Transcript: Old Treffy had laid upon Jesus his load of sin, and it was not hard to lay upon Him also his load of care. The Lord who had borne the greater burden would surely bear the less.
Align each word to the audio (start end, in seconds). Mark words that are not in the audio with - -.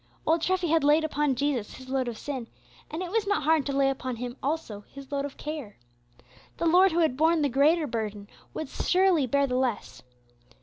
Old 0.25 0.41
Treffy 0.41 0.69
had 0.69 0.83
laid 0.83 1.03
upon 1.03 1.35
Jesus 1.35 1.75
his 1.75 1.87
load 1.87 2.07
of 2.07 2.17
sin, 2.17 2.47
and 2.89 3.03
it 3.03 3.11
was 3.11 3.27
not 3.27 3.43
hard 3.43 3.67
to 3.67 3.71
lay 3.71 3.87
upon 3.87 4.15
Him 4.15 4.35
also 4.41 4.81
his 4.91 5.11
load 5.11 5.25
of 5.25 5.37
care. 5.37 5.77
The 6.57 6.65
Lord 6.65 6.91
who 6.91 7.01
had 7.01 7.15
borne 7.15 7.43
the 7.43 7.49
greater 7.49 7.85
burden 7.85 8.27
would 8.51 8.67
surely 8.67 9.27
bear 9.27 9.45
the 9.45 9.57
less. 9.57 10.01